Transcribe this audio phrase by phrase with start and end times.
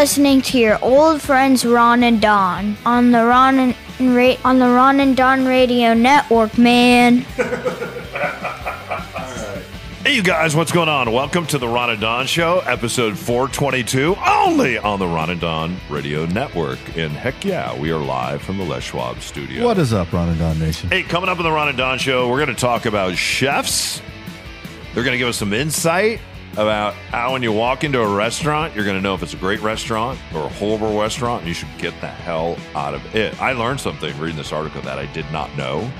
[0.00, 4.64] listening to your old friends Ron and Don on the Ron and Ra- on the
[4.64, 7.26] Ron and Don Radio Network, man.
[10.02, 11.12] Hey, you guys, what's going on?
[11.12, 15.76] Welcome to the Ron and Don Show, episode 422, only on the Ron and Don
[15.90, 16.78] Radio Network.
[16.96, 19.66] And heck yeah, we are live from the Les Schwab studio.
[19.66, 20.88] What is up, Ron and Don Nation?
[20.88, 24.00] Hey, coming up on the Ron and Don Show, we're going to talk about chefs.
[24.94, 26.20] They're going to give us some insight
[26.54, 29.38] about how when you walk into a restaurant, you're going to know if it's a
[29.38, 33.40] great restaurant or a horrible restaurant, and you should get the hell out of it.
[33.40, 35.90] I learned something reading this article that I did not know,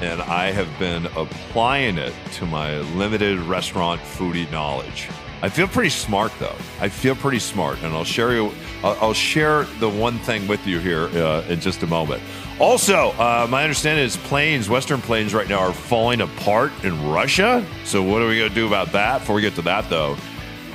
[0.00, 5.08] and I have been applying it to my limited restaurant foodie knowledge.
[5.42, 6.56] I feel pretty smart though.
[6.80, 8.52] I feel pretty smart, and I'll share you.
[8.82, 12.22] I'll, share the one thing with you here uh, in just a moment.
[12.60, 17.66] Also, uh, my understanding is planes, Western planes, right now are falling apart in Russia.
[17.84, 19.20] So, what are we going to do about that?
[19.20, 20.16] Before we get to that, though,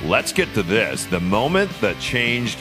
[0.04, 2.58] let's get to this: the moment that changed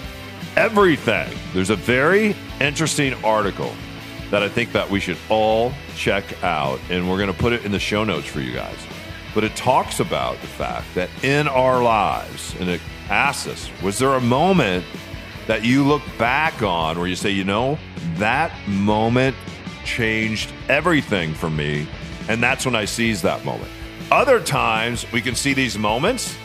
[0.55, 1.31] everything.
[1.53, 3.73] There's a very interesting article
[4.31, 7.65] that I think that we should all check out, and we're going to put it
[7.65, 8.77] in the show notes for you guys.
[9.33, 13.97] But it talks about the fact that in our lives, and it asks us, was
[13.97, 14.85] there a moment
[15.47, 17.77] that you look back on where you say, you know,
[18.15, 19.35] that moment
[19.85, 21.87] changed everything for me,
[22.27, 23.71] and that's when I seize that moment.
[24.11, 26.35] Other times we can see these moments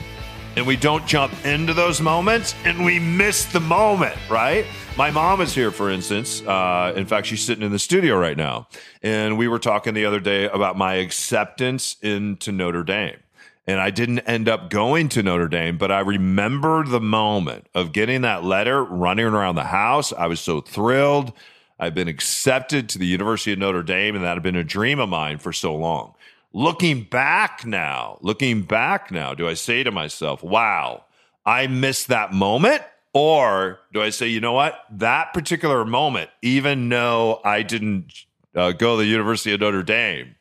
[0.56, 4.64] and we don't jump into those moments and we miss the moment, right?
[4.96, 6.40] My mom is here, for instance.
[6.40, 8.66] Uh, in fact, she's sitting in the studio right now.
[9.02, 13.18] And we were talking the other day about my acceptance into Notre Dame.
[13.66, 17.92] And I didn't end up going to Notre Dame, but I remember the moment of
[17.92, 20.14] getting that letter, running around the house.
[20.14, 21.34] I was so thrilled.
[21.78, 24.98] I've been accepted to the University of Notre Dame, and that had been a dream
[24.98, 26.14] of mine for so long.
[26.54, 31.04] Looking back now, looking back now, do I say to myself, wow,
[31.44, 32.80] I missed that moment?
[33.18, 34.84] Or do I say, you know what?
[34.90, 38.12] That particular moment, even though I didn't
[38.54, 40.34] uh, go to the University of Notre Dame,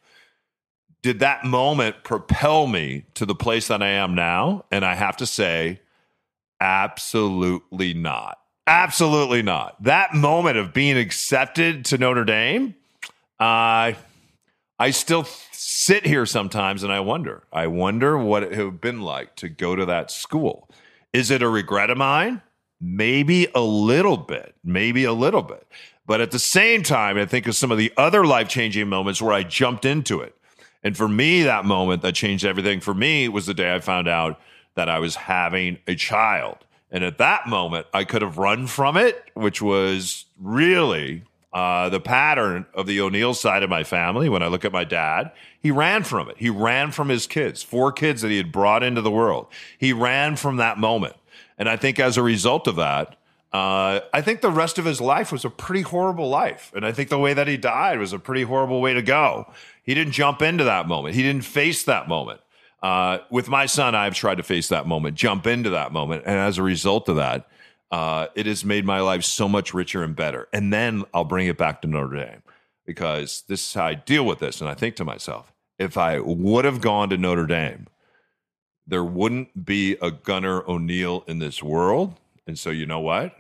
[1.02, 4.66] did that moment propel me to the place that I am now?
[4.72, 5.80] And I have to say,
[6.60, 8.40] absolutely not.
[8.68, 9.82] Absolutely not.
[9.82, 12.76] That moment of being accepted to Notre Dame,
[13.40, 13.94] uh,
[14.78, 17.44] I still sit here sometimes and I wonder.
[17.54, 20.70] I wonder what it would have been like to go to that school.
[21.14, 22.42] Is it a regret of mine?
[22.88, 24.54] Maybe a little bit.
[24.64, 25.66] Maybe a little bit.
[26.06, 29.22] But at the same time, I think of some of the other life changing moments
[29.22, 30.36] where I jumped into it.
[30.84, 34.08] And for me, that moment that changed everything for me was the day I found
[34.08, 34.40] out
[34.76, 36.58] that I was having a child.
[36.92, 42.00] And at that moment, I could have run from it, which was really uh, the
[42.00, 44.30] pattern of the O'Neill side of my family.
[44.30, 46.36] When I look at my dad, he ran from it.
[46.38, 49.48] He ran from his kids, four kids that he had brought into the world.
[49.80, 51.16] He ran from that moment.
[51.58, 53.16] And I think as a result of that,
[53.54, 56.72] uh, I think the rest of his life was a pretty horrible life.
[56.76, 59.52] And I think the way that he died was a pretty horrible way to go.
[59.84, 62.42] He didn't jump into that moment, he didn't face that moment.
[62.84, 66.24] Uh, with my son, I've tried to face that moment, jump into that moment.
[66.26, 67.48] And as a result of that,
[67.92, 70.48] uh, it has made my life so much richer and better.
[70.52, 72.44] And then I'll bring it back to Notre Dame
[72.86, 74.60] because this is how I deal with this.
[74.60, 77.88] And I think to myself, if I would have gone to Notre Dame,
[78.88, 82.16] there wouldn't be a Gunnar O'Neill in this world.
[82.48, 83.36] And so, you know what?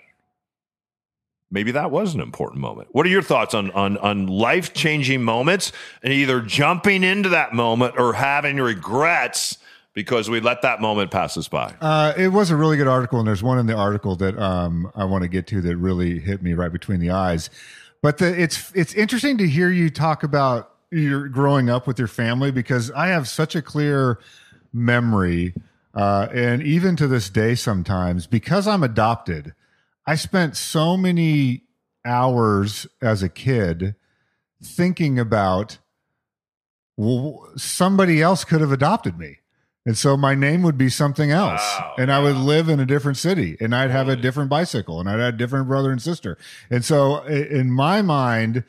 [1.51, 2.89] Maybe that was an important moment.
[2.91, 5.72] What are your thoughts on on, on life changing moments
[6.03, 9.59] and either jumping into that moment or having regrets
[9.94, 11.73] because we let that moment pass us by?
[11.79, 14.91] Uh, it was a really good article, and there's one in the article that um,
[14.95, 17.50] I want to get to that really hit me right between the eyes.
[18.01, 22.07] But the, it's it's interesting to hear you talk about your growing up with your
[22.07, 24.19] family because I have such a clear
[24.75, 25.54] memory,
[25.94, 29.54] uh, and even to this day, sometimes because I'm adopted,
[30.06, 31.63] I spent so many
[32.06, 33.95] hours as a kid
[34.62, 35.80] thinking about
[36.98, 39.39] well, somebody else could have adopted me.
[39.86, 41.62] And so my name would be something else.
[41.62, 45.00] Wow, and I would live in a different city and I'd have a different bicycle
[45.00, 46.38] and I'd have a different brother and sister.
[46.71, 48.63] And so in my mind,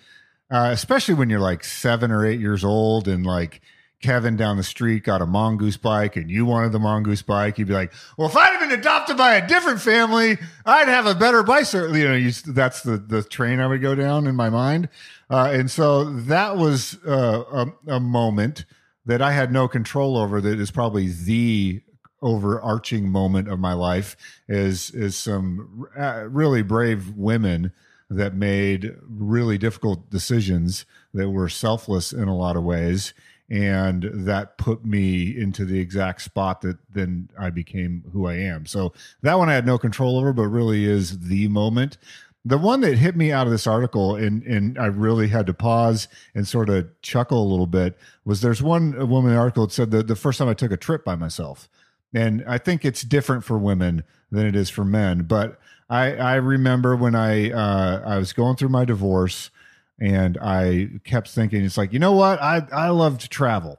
[0.50, 3.62] uh, especially when you're like seven or eight years old and like
[4.02, 7.68] Kevin down the street got a mongoose bike and you wanted the mongoose bike, you'd
[7.68, 11.14] be like, "Well, if I'd have been adopted by a different family, I'd have a
[11.14, 14.50] better bicycle." You know, you, that's the the train I would go down in my
[14.50, 14.90] mind,
[15.30, 17.44] uh, and so that was uh,
[17.86, 18.66] a, a moment
[19.06, 20.40] that I had no control over.
[20.42, 21.80] That is probably the
[22.20, 24.14] overarching moment of my life.
[24.46, 27.72] Is is some uh, really brave women
[28.10, 30.84] that made really difficult decisions
[31.14, 33.14] that were selfless in a lot of ways
[33.48, 38.66] and that put me into the exact spot that then I became who I am.
[38.66, 41.96] So that one I had no control over, but really is the moment.
[42.44, 45.54] The one that hit me out of this article and and I really had to
[45.54, 49.66] pause and sort of chuckle a little bit was there's one woman in the article
[49.66, 51.68] that said that the first time I took a trip by myself.
[52.14, 55.24] And I think it's different for women than it is for men.
[55.24, 55.58] But
[55.90, 59.50] I, I remember when I uh, I was going through my divorce
[59.98, 62.40] and I kept thinking, it's like, you know what?
[62.42, 63.78] I, I love to travel.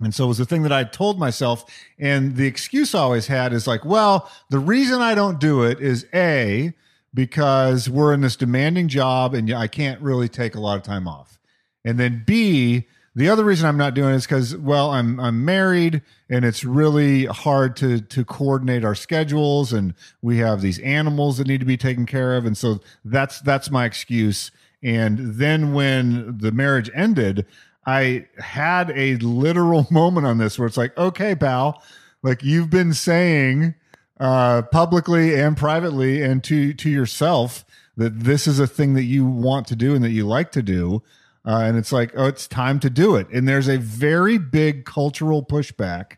[0.00, 1.64] And so it was the thing that I told myself.
[1.98, 5.80] And the excuse I always had is like, well, the reason I don't do it
[5.80, 6.72] is A,
[7.12, 11.06] because we're in this demanding job and I can't really take a lot of time
[11.06, 11.38] off.
[11.84, 15.44] And then B, the other reason I'm not doing it is because, well, I'm I'm
[15.44, 21.38] married and it's really hard to to coordinate our schedules and we have these animals
[21.38, 22.46] that need to be taken care of.
[22.46, 27.46] And so that's that's my excuse and then when the marriage ended,
[27.86, 31.82] I had a literal moment on this where it's like, okay, pal,
[32.22, 33.74] like you've been saying
[34.18, 37.64] uh, publicly and privately and to to yourself
[37.96, 40.62] that this is a thing that you want to do and that you like to
[40.62, 41.02] do.
[41.44, 43.26] Uh, and it's like, oh, it's time to do it.
[43.30, 46.16] And there's a very big cultural pushback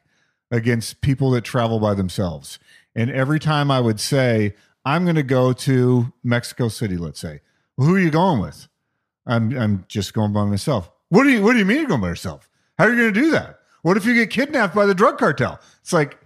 [0.50, 2.58] against people that travel by themselves.
[2.94, 4.54] And every time I would say,
[4.84, 7.40] I'm going to go to Mexico City, let's say,
[7.82, 8.68] well, who are you going with?
[9.26, 10.90] I'm I'm just going by myself.
[11.08, 12.48] What do you What do you mean you're going by yourself?
[12.78, 13.58] How are you going to do that?
[13.82, 15.58] What if you get kidnapped by the drug cartel?
[15.80, 16.18] It's like,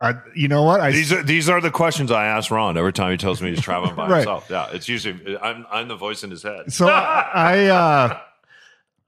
[0.00, 0.80] I, you know what?
[0.80, 3.50] I, These are these are the questions I ask Ron every time he tells me
[3.50, 4.16] he's traveling by Right.
[4.18, 4.46] himself.
[4.50, 6.72] Yeah, it's usually I'm I'm the voice in his head.
[6.72, 8.18] so I, I uh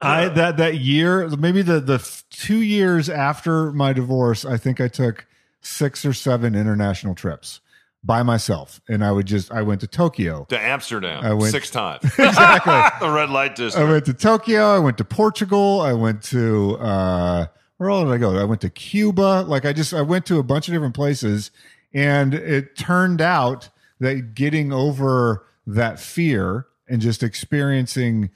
[0.01, 1.99] I that that year maybe the the
[2.29, 5.25] two years after my divorce I think I took
[5.61, 7.59] six or seven international trips
[8.07, 10.45] by myself and I would just I went to Tokyo.
[10.49, 12.03] To Amsterdam I went- six times.
[12.17, 12.73] exactly.
[13.07, 13.87] The red light district.
[13.87, 17.45] I went to Tokyo I went to Portugal I went to uh
[17.77, 18.35] where all did I go?
[18.35, 19.43] I went to Cuba.
[19.47, 21.51] Like I just I went to a bunch of different places
[21.93, 23.69] and it turned out
[23.99, 28.29] that getting over that fear and just experiencing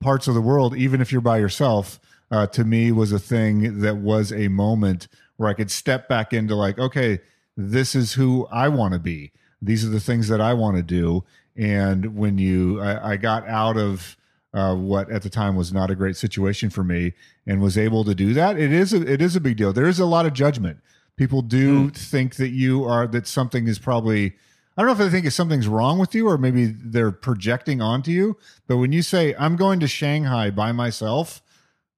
[0.00, 3.80] parts of the world, even if you're by yourself, uh, to me was a thing
[3.80, 7.20] that was a moment where I could step back into like, okay,
[7.56, 9.32] this is who I want to be.
[9.60, 11.24] These are the things that I want to do.
[11.56, 14.16] And when you, I, I got out of
[14.52, 17.12] uh, what at the time was not a great situation for me
[17.46, 19.72] and was able to do that, it is a, it is a big deal.
[19.72, 20.78] There is a lot of judgment.
[21.16, 24.34] People do think that you are that something is probably
[24.76, 27.80] I don't know if they think if something's wrong with you or maybe they're projecting
[27.80, 28.36] onto you.
[28.66, 31.42] But when you say, I'm going to Shanghai by myself,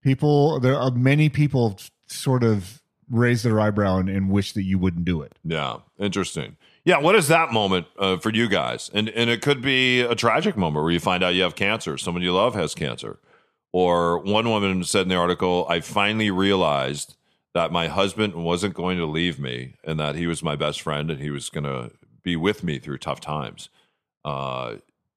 [0.03, 4.79] people, there are many people sort of raise their eyebrow and, and wish that you
[4.79, 5.33] wouldn't do it.
[5.45, 6.57] Yeah, interesting.
[6.85, 8.91] Yeah, what is that moment uh, for you guys?
[8.95, 11.99] And and it could be a tragic moment where you find out you have cancer,
[11.99, 13.19] someone you love has cancer.
[13.73, 17.17] Or one woman said in the article, I finally realized
[17.53, 21.11] that my husband wasn't going to leave me and that he was my best friend
[21.11, 21.91] and he was going to
[22.23, 23.69] be with me through tough times.
[24.25, 24.77] Uh,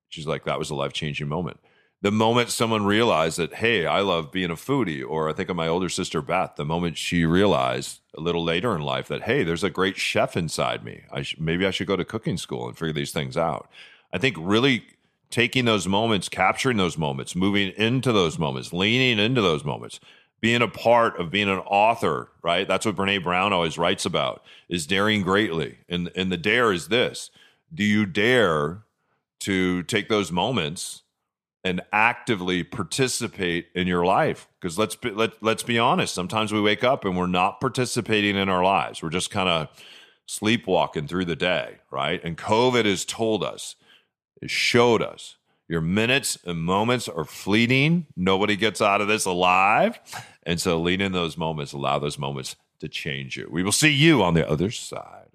[0.10, 1.60] she's like, that was a life changing moment.
[2.02, 5.58] The moment someone realized that, hey, I love being a foodie, or I think of
[5.58, 9.44] my older sister Beth, the moment she realized a little later in life that, hey,
[9.44, 11.04] there's a great chef inside me.
[11.12, 13.70] I sh- maybe I should go to cooking school and figure these things out.
[14.14, 14.86] I think really
[15.30, 20.00] taking those moments, capturing those moments, moving into those moments, leaning into those moments,
[20.42, 22.68] being a part of being an author, right?
[22.68, 25.80] That's what Brene Brown always writes about is daring greatly.
[25.90, 27.30] And and the dare is this.
[27.74, 28.84] Do you dare
[29.42, 31.04] to take those moments
[31.64, 34.48] and actively participate in your life?
[34.60, 36.14] Because let's be, let let's be honest.
[36.14, 39.02] Sometimes we wake up and we're not participating in our lives.
[39.04, 39.68] We're just kind of
[40.26, 42.24] sleepwalking through the day, right?
[42.24, 43.76] And COVID has told us,
[44.42, 45.38] it showed us
[45.68, 48.08] your minutes and moments are fleeting.
[48.16, 50.00] Nobody gets out of this alive.
[50.44, 53.48] And so lean in those moments, allow those moments to change you.
[53.52, 55.28] We will see you on the other side.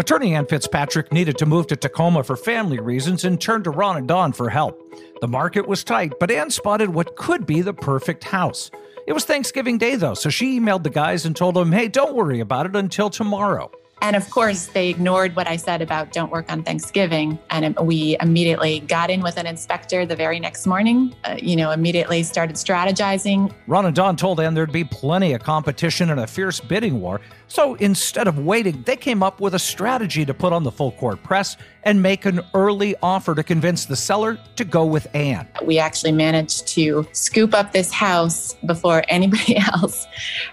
[0.00, 3.98] Attorney Ann Fitzpatrick needed to move to Tacoma for family reasons and turned to Ron
[3.98, 4.82] and Don for help.
[5.20, 8.70] The market was tight, but Ann spotted what could be the perfect house.
[9.06, 12.14] It was Thanksgiving Day, though, so she emailed the guys and told them, hey, don't
[12.14, 13.70] worry about it until tomorrow.
[14.02, 17.38] And of course, they ignored what I said about don't work on Thanksgiving.
[17.50, 21.70] And we immediately got in with an inspector the very next morning, uh, you know,
[21.70, 23.52] immediately started strategizing.
[23.66, 27.20] Ron and Don told Ann there'd be plenty of competition and a fierce bidding war.
[27.48, 30.92] So instead of waiting, they came up with a strategy to put on the full
[30.92, 35.48] court press and make an early offer to convince the seller to go with Ann.
[35.64, 40.06] We actually managed to scoop up this house before anybody else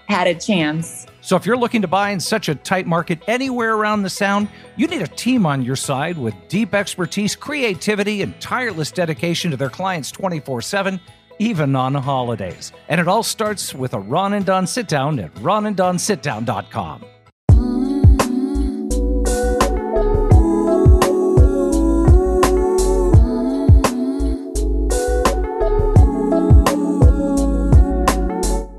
[0.06, 1.06] had a chance.
[1.28, 4.48] So if you're looking to buy in such a tight market anywhere around the Sound,
[4.76, 9.58] you need a team on your side with deep expertise, creativity, and tireless dedication to
[9.58, 10.98] their clients 24 7,
[11.38, 12.72] even on holidays.
[12.88, 17.04] And it all starts with a Ron and Don sit down at ronanddonsitdown.com.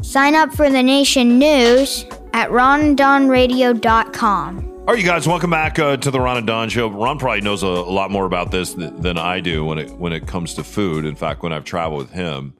[0.01, 4.65] Sign up for the Nation News at ronandonradio.com.
[4.79, 6.89] All right, you guys, welcome back uh, to the Ron and Don Show.
[6.89, 9.91] Ron probably knows a, a lot more about this th- than I do when it
[9.91, 11.05] when it comes to food.
[11.05, 12.55] In fact, when I've traveled with him,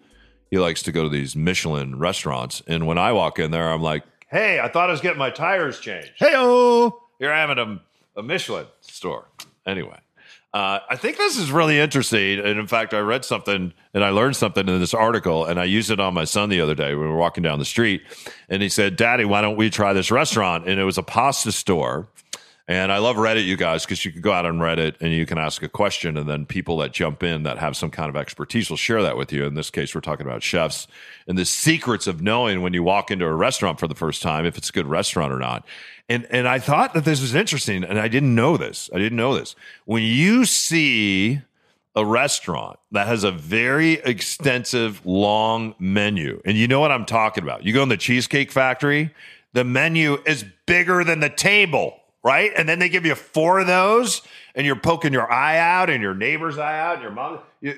[0.52, 3.82] he likes to go to these Michelin restaurants, and when I walk in there, I'm
[3.82, 6.12] like, "Hey, I thought I was getting my tires changed.
[6.18, 7.02] Hey, oh.
[7.18, 7.80] Here I am at a,
[8.16, 9.30] a Michelin store."
[9.66, 9.98] Anyway,
[10.54, 14.10] uh, I think this is really interesting, and in fact, I read something and I
[14.10, 16.96] learned something in this article, and I used it on my son the other day.
[16.96, 18.02] We were walking down the street,
[18.50, 21.52] and he said, "Daddy, why don't we try this restaurant?" And it was a pasta
[21.52, 22.08] store.
[22.70, 25.26] And I love Reddit, you guys, because you can go out on Reddit and you
[25.26, 28.16] can ask a question, and then people that jump in that have some kind of
[28.16, 29.44] expertise will share that with you.
[29.46, 30.86] In this case, we're talking about chefs
[31.28, 34.46] and the secrets of knowing when you walk into a restaurant for the first time
[34.46, 35.66] if it's a good restaurant or not.
[36.10, 38.88] And and I thought that this was interesting, and I didn't know this.
[38.94, 39.56] I didn't know this.
[39.86, 41.42] When you see
[41.96, 47.44] a restaurant that has a very extensive long menu, and you know what I'm talking
[47.44, 47.64] about.
[47.64, 49.12] You go in the Cheesecake Factory,
[49.54, 51.99] the menu is bigger than the table
[52.30, 52.52] right?
[52.56, 54.22] And then they give you four of those,
[54.54, 57.40] and you're poking your eye out, and your neighbor's eye out, and your mom.
[57.60, 57.74] You,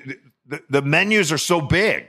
[0.46, 2.06] the, the menus are so big.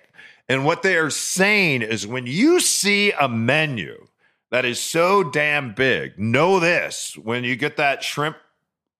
[0.49, 4.07] And what they are saying is when you see a menu
[4.51, 8.35] that is so damn big, know this when you get that shrimp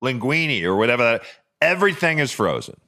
[0.02, 1.24] linguine or whatever, that,
[1.62, 2.80] everything is frozen.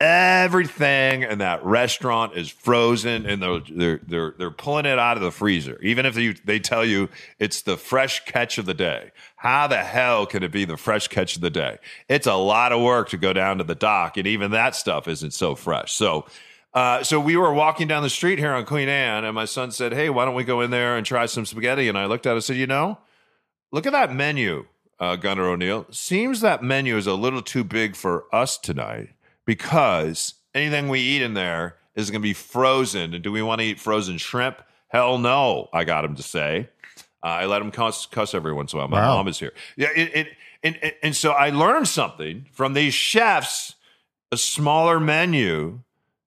[0.00, 5.22] Everything in that restaurant is frozen, and they're they're they're, they're pulling it out of
[5.22, 5.78] the freezer.
[5.82, 9.78] Even if you, they tell you it's the fresh catch of the day, how the
[9.78, 11.78] hell can it be the fresh catch of the day?
[12.10, 15.08] It's a lot of work to go down to the dock, and even that stuff
[15.08, 15.94] isn't so fresh.
[15.94, 16.26] So,
[16.74, 19.70] uh, so we were walking down the street here on Queen Anne, and my son
[19.70, 22.26] said, "Hey, why don't we go in there and try some spaghetti?" And I looked
[22.26, 22.98] at it and said, "You know,
[23.72, 24.66] look at that menu,
[24.98, 25.86] uh, Gunnar O'Neill.
[25.90, 29.08] Seems that menu is a little too big for us tonight
[29.46, 33.14] because anything we eat in there is going to be frozen.
[33.14, 34.60] And do we want to eat frozen shrimp?
[34.88, 36.68] Hell no, I got him to say.
[37.22, 38.88] Uh, I let him cuss, cuss every once in a while.
[38.88, 39.16] My Wow.
[39.16, 39.52] mom is here.
[39.76, 40.28] Yeah, it, it,
[40.62, 43.74] and, and, and so I learned something from these chefs.
[44.32, 45.80] A smaller menu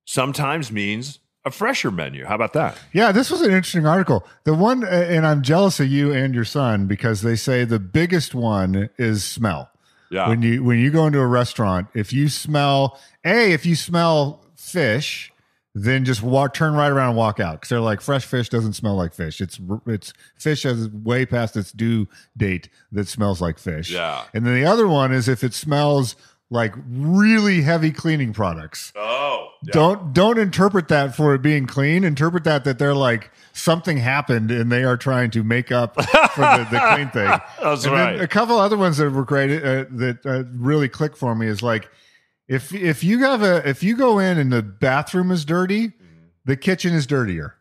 [0.05, 2.25] sometimes means a fresher menu.
[2.25, 2.77] How about that?
[2.93, 4.25] Yeah, this was an interesting article.
[4.43, 7.79] The one, uh, and I'm jealous of you and your son because they say the
[7.79, 9.69] biggest one is smell.
[10.11, 10.29] Yeah.
[10.29, 14.45] When you when you go into a restaurant, if you smell a if you smell
[14.55, 15.32] fish,
[15.75, 18.73] then just walk turn right around and walk out because they're like fresh fish doesn't
[18.73, 19.41] smell like fish.
[19.41, 23.89] It's it's fish has way past its due date that smells like fish.
[23.89, 24.25] Yeah.
[24.33, 26.15] And then the other one is if it smells
[26.53, 32.43] like really heavy cleaning products oh, don't don't interpret that for it being clean interpret
[32.43, 35.95] that that they're like something happened and they are trying to make up
[36.35, 38.21] for the, the clean thing That's and right.
[38.21, 41.63] a couple other ones that were great uh, that uh, really click for me is
[41.63, 41.89] like
[42.47, 46.25] if if you have a if you go in and the bathroom is dirty mm-hmm.
[46.45, 47.55] the kitchen is dirtier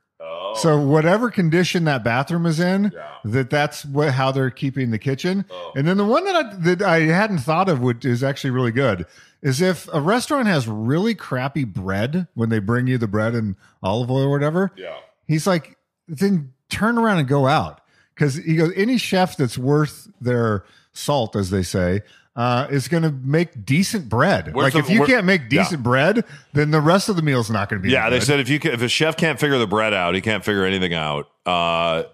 [0.53, 0.55] Oh.
[0.55, 2.93] so whatever condition that bathroom is in,
[3.25, 5.45] that that's what how they're keeping the kitchen.
[5.51, 5.73] Oh.
[5.75, 8.73] And then the one that I that I hadn't thought of, which is actually really
[8.73, 9.07] good,
[9.43, 13.57] is if a restaurant has really crappy bread when they bring you the bread and
[13.83, 14.73] olive oil or whatever.
[14.77, 14.97] Yeah.
[15.27, 17.81] He's like, then turn around and go out
[18.15, 22.03] because he goes any chef that's worth their salt, as they say.
[22.35, 24.55] Uh, is going to make decent bread.
[24.55, 25.63] Where's like the- if you can't make Yeah.
[25.65, 26.25] decent bread,
[26.55, 27.93] then the rest of the meal's not going to be.
[27.93, 30.23] Yeah, they said if you can, if a chef can't figure the bread out, he
[30.23, 31.29] can't figure anything out.
[31.45, 32.05] Uh,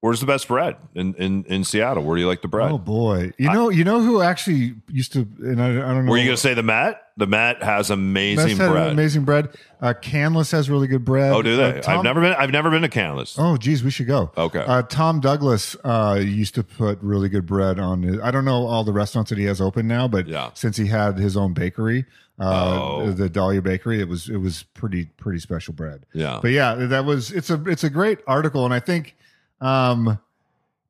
[0.00, 2.04] where's the best bread in, in in Seattle?
[2.04, 2.70] Where do you like the bread?
[2.70, 6.10] Oh boy, you know, you know who actually used to, and I, I don't know.
[6.10, 7.02] Were you going to say the Met?
[7.16, 8.92] The Met has amazing bread.
[8.92, 9.48] amazing bread.
[9.80, 11.32] Uh, Canlis has really good bread.
[11.32, 11.78] oh, do they?
[11.78, 12.32] Uh, Tom- I've never been.
[12.34, 13.34] I've never been to Canlis.
[13.38, 14.30] Oh, geez, we should go.
[14.36, 14.60] Okay.
[14.60, 18.02] Uh, Tom Douglas uh, used to put really good bread on.
[18.04, 20.50] His, I don't know all the restaurants that he has open now, but Yeah.
[20.54, 22.04] since he had his own bakery,
[22.38, 23.10] uh, Oh.
[23.10, 26.06] the Dahlia Bakery, it was it was pretty pretty special bread.
[26.14, 26.38] Yeah.
[26.40, 29.16] But yeah, that was it's a it's a great article, and I think
[29.60, 30.18] um,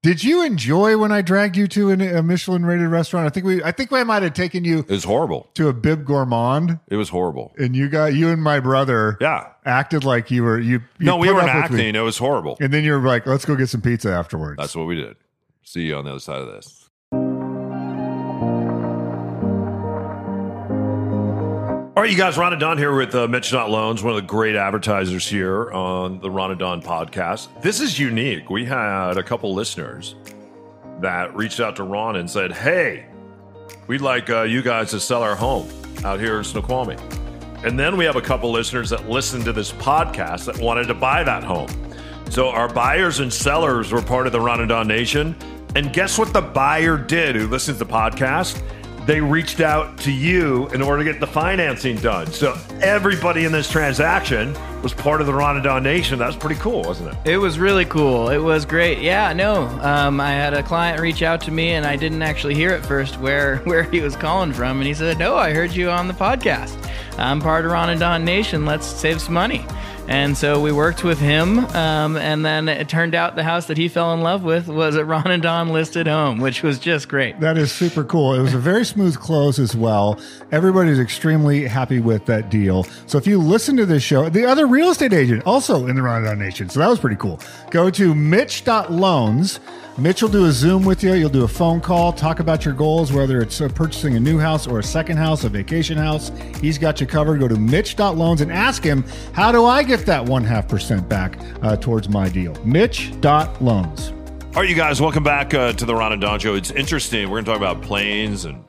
[0.03, 3.27] Did you enjoy when I dragged you to an, a Michelin rated restaurant?
[3.27, 5.49] I think we I think we might have taken you It was horrible.
[5.55, 7.53] to a Bib Gourmand, It was horrible.
[7.59, 9.49] and you got you and my brother Yeah.
[9.65, 10.81] acted like you were you.
[10.99, 11.61] you No, we weren't with me.
[11.81, 11.95] acting.
[11.97, 12.57] It was horrible.
[12.61, 14.59] and then you're like, let's go get some pizza afterwards.
[14.59, 15.17] That's what we did.
[15.65, 16.88] See you on the other side of this.
[21.99, 24.55] All right, you guys, Ron and Don here with uh, Mitch.loans, one of the great
[24.55, 27.49] advertisers here on the Ron and Don podcast.
[27.61, 28.51] This is unique.
[28.51, 30.15] We had a couple listeners
[31.01, 33.07] that reached out to Ron and said, Hey,
[33.89, 35.69] we'd like uh, you guys to sell our home
[36.05, 36.95] out here in Snoqualmie.
[37.65, 40.95] And then we have a couple listeners that listened to this podcast that wanted to
[40.95, 41.69] buy that home.
[42.31, 45.37] So our buyers and sellers were part of the Ron and Don Nation.
[45.75, 48.63] And guess what the buyer did who listens to the podcast?
[49.09, 52.27] They reached out to you in order to get the financing done.
[52.27, 56.19] So everybody in this transaction was part of the Ron and Don Nation.
[56.19, 57.31] That's pretty cool, wasn't it?
[57.33, 58.29] It was really cool.
[58.29, 58.99] It was great.
[58.99, 59.63] Yeah, no.
[59.81, 62.85] Um, I had a client reach out to me, and I didn't actually hear at
[62.85, 66.07] first where where he was calling from, and he said, "No, I heard you on
[66.07, 66.77] the podcast.
[67.17, 68.67] I'm part of Ron and Don Nation.
[68.67, 69.65] Let's save some money."
[70.09, 73.77] And so we worked with him, um, and then it turned out the house that
[73.77, 77.11] he fell in love with was a Ron and Don listed home, which was just
[77.11, 77.39] great.
[77.41, 78.33] That is super cool.
[78.33, 80.19] It was a very smooth close as well.
[80.51, 82.85] Everybody's extremely happy with that deal.
[83.07, 86.03] So if you listen to this show, the other real estate agent also in the
[86.03, 86.71] Ron and Don Nation.
[86.71, 87.39] So that was pretty cool.
[87.71, 89.61] Go to Mitch.loans.
[89.99, 91.15] Mitch will do a Zoom with you.
[91.15, 94.39] You'll do a phone call, talk about your goals, whether it's uh, purchasing a new
[94.39, 96.31] house or a second house, a vacation house.
[96.61, 97.41] He's got you covered.
[97.41, 101.37] Go to Mitch.loans and ask him, how do I get that one half percent back
[101.63, 102.55] uh, towards my deal?
[102.65, 104.13] Mitch.loans.
[104.55, 106.55] All right, you guys, welcome back uh, to the Ron and Don Show.
[106.55, 107.29] It's interesting.
[107.29, 108.45] We're going to talk about planes.
[108.45, 108.65] And, you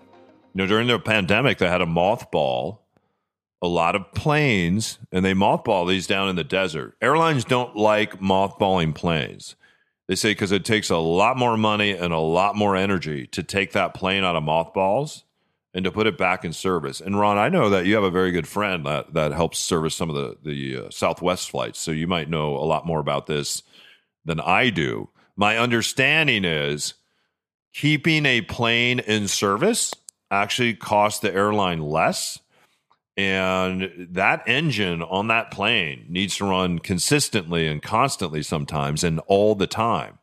[0.56, 2.80] know, during the pandemic, they had a mothball
[3.62, 6.96] a lot of planes, and they mothball these down in the desert.
[7.02, 9.56] Airlines don't like mothballing planes.
[10.10, 13.44] They say because it takes a lot more money and a lot more energy to
[13.44, 15.24] take that plane out of mothballs
[15.72, 17.00] and to put it back in service.
[17.00, 19.94] And Ron, I know that you have a very good friend that, that helps service
[19.94, 21.78] some of the, the uh, Southwest flights.
[21.78, 23.62] So you might know a lot more about this
[24.26, 25.10] than I do.
[25.36, 26.96] My understanding is
[27.72, 29.94] keeping a plane in service
[30.32, 32.40] actually costs the airline less.
[33.20, 39.56] And that engine on that plane needs to run consistently and constantly sometimes and all
[39.56, 40.20] the time.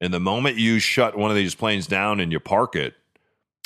[0.00, 2.94] And the moment you shut one of these planes down and you park it,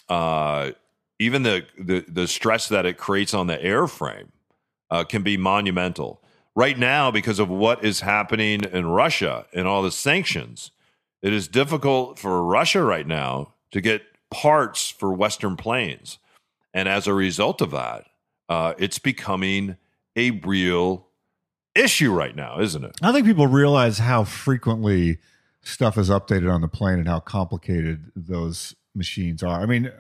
[0.09, 0.73] uh,
[1.21, 4.31] even the, the the stress that it creates on the airframe
[4.91, 6.21] uh, can be monumental.
[6.57, 10.73] Right now, because of what is happening in Russia and all the sanctions,
[11.23, 16.19] it is difficult for Russia right now to get parts for Western planes.
[16.75, 18.07] And as a result of that,
[18.49, 19.77] uh, it's becoming
[20.17, 21.07] a real
[21.75, 22.97] issue right now, isn't it?
[23.03, 25.19] I think people realize how frequently
[25.63, 29.61] stuff is updated on the plane and how complicated those machines are.
[29.61, 29.91] I mean,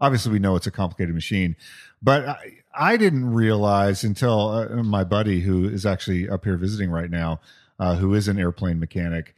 [0.00, 1.56] obviously we know it's a complicated machine,
[2.02, 6.90] but I, I didn't realize until uh, my buddy, who is actually up here visiting
[6.90, 7.40] right now,
[7.78, 9.34] uh, who is an airplane mechanic,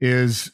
[0.00, 0.52] is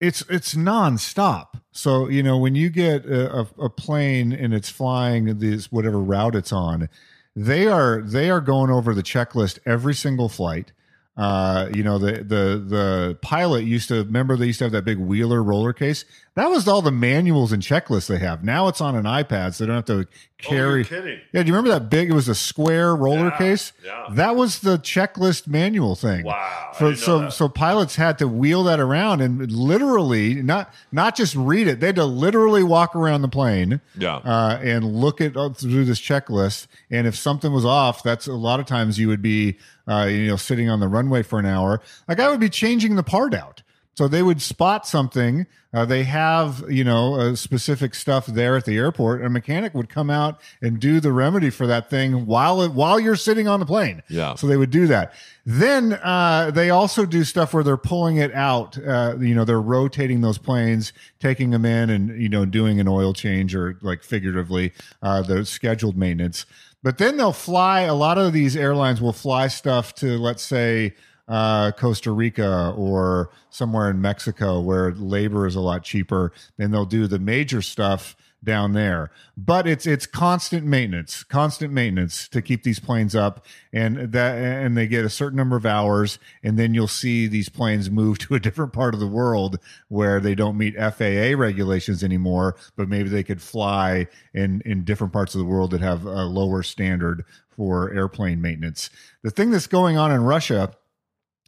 [0.00, 1.60] it's it's nonstop.
[1.72, 6.34] So you know when you get a, a, plane and it's flying this whatever route
[6.34, 6.88] it's on,
[7.34, 10.72] they are they are going over the checklist every single flight.
[11.16, 14.84] Uh, you know the the the pilot used to remember they used to have that
[14.84, 16.04] big wheeler roller case.
[16.34, 18.44] That was all the manuals and checklists they have.
[18.44, 20.06] Now it's on an iPad, so they don't have to
[20.38, 20.84] carry.
[20.84, 21.20] kidding.
[21.32, 22.10] Yeah, do you remember that big?
[22.10, 23.72] It was a square roller Yeah, case.
[23.84, 24.06] yeah.
[24.12, 26.24] That was the checklist manual thing.
[26.24, 27.32] Wow, I So didn't know so that.
[27.32, 31.80] so pilots had to wheel that around and literally not not just read it.
[31.80, 33.80] They had to literally walk around the plane.
[33.96, 34.16] Yeah.
[34.16, 36.66] Uh, and look at uh, through this checklist.
[36.90, 40.26] And if something was off, that's a lot of times you would be uh, you
[40.28, 41.80] know sitting on the runway for an hour.
[42.08, 43.62] Like I would be changing the part out.
[43.96, 45.46] So they would spot something.
[45.72, 49.24] Uh, they have, you know, uh, specific stuff there at the airport.
[49.24, 53.00] A mechanic would come out and do the remedy for that thing while it, while
[53.00, 54.02] you're sitting on the plane.
[54.10, 54.34] Yeah.
[54.34, 55.14] So they would do that.
[55.46, 58.76] Then uh, they also do stuff where they're pulling it out.
[58.78, 62.88] Uh, you know, they're rotating those planes, taking them in, and you know, doing an
[62.88, 66.44] oil change or like figuratively, uh, the scheduled maintenance.
[66.82, 67.80] But then they'll fly.
[67.80, 70.94] A lot of these airlines will fly stuff to, let's say,
[71.28, 76.84] uh, Costa Rica or somewhere in Mexico where labor is a lot cheaper, then they'll
[76.84, 79.10] do the major stuff down there.
[79.36, 84.76] But it's it's constant maintenance, constant maintenance to keep these planes up, and that and
[84.76, 88.34] they get a certain number of hours, and then you'll see these planes move to
[88.34, 89.58] a different part of the world
[89.88, 95.12] where they don't meet FAA regulations anymore, but maybe they could fly in in different
[95.12, 98.90] parts of the world that have a lower standard for airplane maintenance.
[99.22, 100.72] The thing that's going on in Russia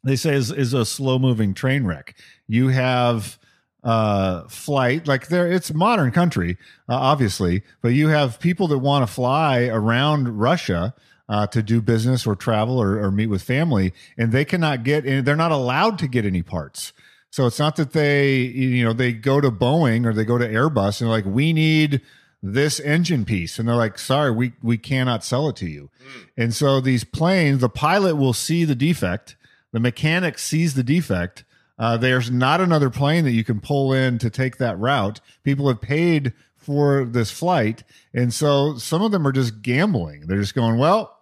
[0.08, 2.16] they say is, is a slow moving train wreck.
[2.46, 3.38] You have
[3.84, 9.06] uh flight like there it's modern country uh, obviously but you have people that want
[9.06, 10.92] to fly around russia
[11.28, 15.04] uh, to do business or travel or, or meet with family and they cannot get
[15.04, 16.92] in they're not allowed to get any parts.
[17.30, 20.48] So it's not that they you know they go to boeing or they go to
[20.48, 22.00] airbus and they're like we need
[22.42, 25.90] this engine piece and they're like sorry we we cannot sell it to you.
[26.36, 29.36] And so these planes the pilot will see the defect
[29.72, 31.44] the mechanic sees the defect
[31.78, 35.20] uh, there's not another plane that you can pull in to take that route.
[35.44, 37.84] People have paid for this flight.
[38.12, 40.26] And so some of them are just gambling.
[40.26, 41.16] They're just going, well,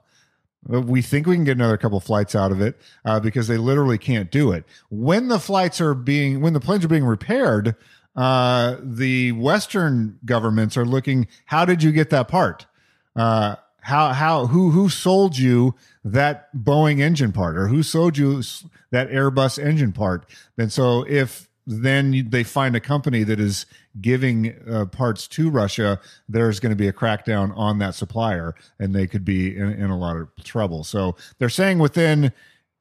[0.66, 3.98] we think we can get another couple flights out of it uh, because they literally
[3.98, 4.64] can't do it.
[4.90, 7.76] When the flights are being, when the planes are being repaired,
[8.16, 12.66] uh, the Western governments are looking, how did you get that part?
[13.14, 15.72] Uh, how how who who sold you
[16.04, 18.42] that Boeing engine part or who sold you
[18.90, 20.26] that Airbus engine part?
[20.58, 23.64] And so if then they find a company that is
[24.00, 28.92] giving uh, parts to Russia, there's going to be a crackdown on that supplier, and
[28.92, 30.82] they could be in, in a lot of trouble.
[30.82, 32.32] So they're saying within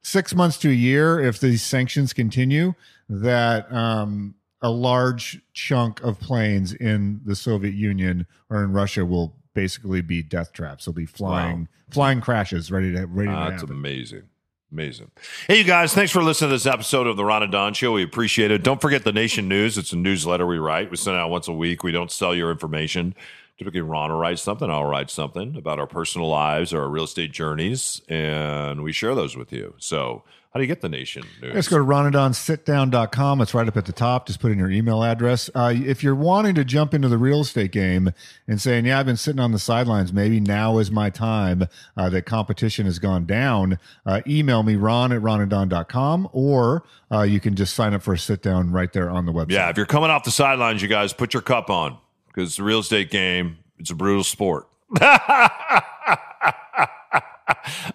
[0.04, 2.74] six months to a year, if these sanctions continue,
[3.10, 9.36] that um, a large chunk of planes in the Soviet Union or in Russia will
[9.56, 10.86] basically be death traps.
[10.86, 13.76] They'll be flying flying crashes ready to ready to That's happen.
[13.76, 14.24] amazing.
[14.72, 15.10] Amazing.
[15.48, 17.94] Hey, you guys, thanks for listening to this episode of the Ron and Don Show.
[17.94, 18.62] We appreciate it.
[18.62, 19.78] Don't forget the Nation News.
[19.78, 20.92] It's a newsletter we write.
[20.92, 21.82] We send out once a week.
[21.84, 23.16] We don't sell your information.
[23.58, 27.06] Typically, Ron will write something, I'll write something about our personal lives or our real
[27.06, 29.76] estate journeys, and we share those with you.
[29.78, 31.54] So, how do you get the Nation News?
[31.54, 33.42] Let's go to ronadonsitdown.com.
[33.42, 34.28] It's right up at the top.
[34.28, 35.50] Just put in your email address.
[35.54, 38.12] Uh, if you're wanting to jump into the real estate game
[38.48, 41.66] and saying, yeah, I've been sitting on the sidelines, maybe now is my time,
[41.98, 47.42] uh, that competition has gone down, uh, email me, ron at ronadon.com, or uh, you
[47.42, 49.52] can just sign up for a sit down right there on the website.
[49.52, 51.98] Yeah, if you're coming off the sidelines, you guys put your cup on
[52.36, 54.68] because the real estate game, it's a brutal sport.
[55.00, 55.82] I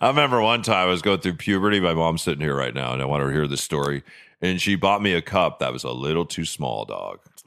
[0.01, 1.79] remember one time I was going through puberty.
[1.79, 4.03] My mom's sitting here right now, and I want her to hear this story.
[4.41, 7.21] And she bought me a cup that was a little too small, dog.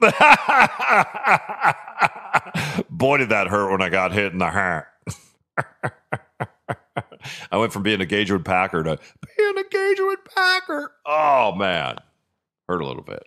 [2.88, 4.86] Boy, did that hurt when I got hit in the heart.
[7.50, 9.00] I went from being a Gagewood Packer to
[9.36, 10.92] being a Gagewood Packer.
[11.04, 11.98] Oh, man.
[12.68, 13.24] Hurt a little bit.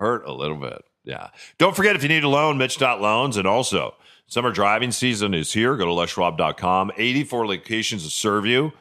[0.00, 0.82] Hurt a little bit.
[1.06, 1.30] Yeah.
[1.56, 3.38] Don't forget if you need a loan, Mitch.loans.
[3.38, 3.94] And also,
[4.26, 5.76] summer driving season is here.
[5.76, 6.92] Go to leschwab.com.
[6.96, 8.72] 84 locations to serve you.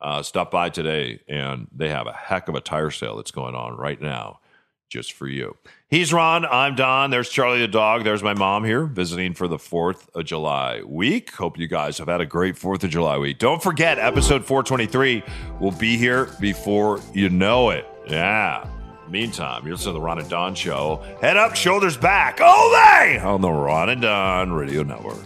[0.00, 3.54] Uh, stop by today, and they have a heck of a tire sale that's going
[3.54, 4.40] on right now
[4.88, 5.56] just for you.
[5.88, 6.44] He's Ron.
[6.44, 7.10] I'm Don.
[7.10, 8.04] There's Charlie the dog.
[8.04, 11.32] There's my mom here visiting for the 4th of July week.
[11.34, 13.38] Hope you guys have had a great 4th of July week.
[13.38, 15.22] Don't forget, episode 423
[15.60, 17.86] will be here before you know it.
[18.08, 18.68] Yeah.
[19.10, 21.02] Meantime, you're listening to the Ron and Don Show.
[21.20, 22.40] Head up, shoulders back.
[22.40, 23.18] Ole!
[23.18, 25.18] On the Ron and Don Radio Network.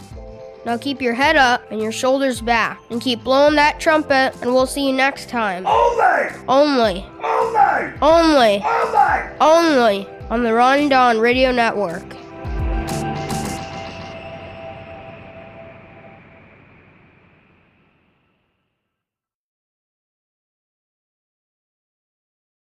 [0.65, 4.55] Now keep your head up and your shoulders back and keep blowing that trumpet, and
[4.55, 5.67] we'll see you next time.
[5.67, 6.31] Only!
[6.49, 7.07] Only!
[8.01, 8.63] Only!
[8.63, 8.63] Only!
[9.41, 10.09] Only!
[10.31, 12.17] On the Ron and Don Radio Network.